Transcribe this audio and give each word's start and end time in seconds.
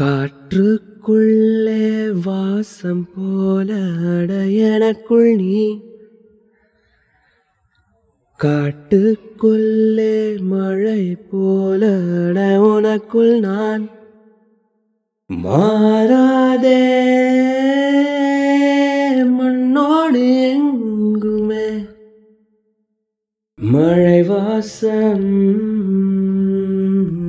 காற்றுக்குள்ளே 0.00 2.14
வாசம் 2.24 3.08
போல 3.14 3.72
எனக்குள் 4.46 5.36
நீ. 5.36 5.80
காட்டுக்குள்ளே 8.42 10.40
மழை 10.40 11.16
போல 11.30 11.90
உனக்குள் 12.60 13.38
நான். 13.38 13.88
மாறாதே 15.32 16.84
மண்ணோடு 19.24 20.50
எங்குமே. 20.50 21.84
மழை 23.54 24.22
வாசம் 24.22 25.28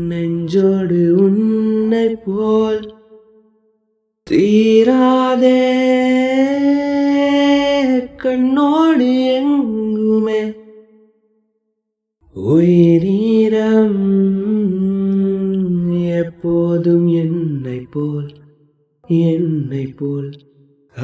நெஞ்சோடு 0.10 1.24
உன் 1.24 1.37
உன்னை 1.88 2.16
போல் 2.26 2.94
தீராதே. 4.32 5.72
கண்ணோடு 8.18 9.34
எங்குமே. 9.34 10.54
உயிரீரம் 12.34 13.96
எப்போதும் 16.10 17.08
என்னை 17.08 17.80
போல் 17.80 18.30
என்னை 19.08 19.86
போல். 19.86 20.32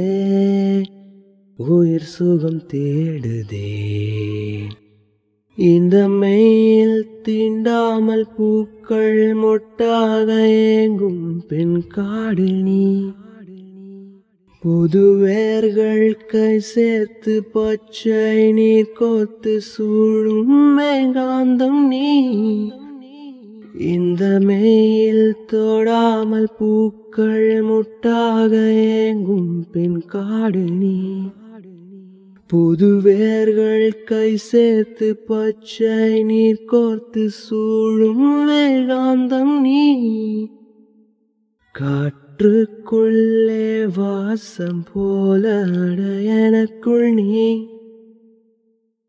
உயிர் 1.56 2.02
சுகம் 2.02 2.62
தேடுதே. 2.74 3.82
இந்த 5.56 6.08
மெயில் 6.08 7.08
தீண்டாமல் 7.28 8.26
பூக்கள் 8.38 9.36
மொட்டாக 9.36 10.48
ஏங்கும் 10.48 11.46
பெண் 11.48 11.88
காடு 11.88 12.44
நீ. 12.44 13.12
புது 14.60 15.30
கை 16.28 16.60
சேர்த்து 16.60 17.44
பச்சை 17.44 18.52
நீர் 18.52 18.92
கோத்து 19.00 19.62
சூழும் 19.62 20.80
மேகாந்தம் 20.80 21.88
நீ. 21.88 22.32
இந்த 23.74 24.40
மேயில் 24.40 25.36
தொடாமல் 25.52 26.48
பூக்கள் 26.58 27.62
முட்டாக 27.62 28.76
ஏங்கும் 28.76 29.66
பெண் 29.72 30.06
காடு 30.06 30.60
நீ 30.60 31.22
புது 32.48 33.02
வேர்கள் 33.02 34.06
கை 34.06 34.38
சேர்த்து 34.38 35.16
பச்சை 35.16 36.24
நீர் 36.24 36.66
கோர்த்து 36.72 37.26
சூழும் 37.26 38.50
வேகாந்தம் 38.50 39.62
நீ. 39.62 40.46
காற்றுக்குள்ளே 41.76 43.98
வாசம் 43.98 44.84
போல 44.94 45.66
எனக்குள் 46.26 47.14
நீ. 47.14 47.73